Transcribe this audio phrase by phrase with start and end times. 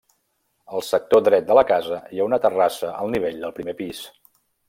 [0.77, 4.01] Al sector dret de la casa hi ha una terrassa al nivell del primer pis.